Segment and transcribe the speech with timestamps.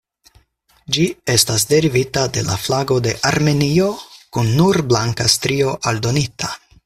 [0.95, 1.03] Ĝi
[1.33, 3.91] estas derivita de la flago de Armenio,
[4.37, 6.53] kun nur blanka strio aldonita.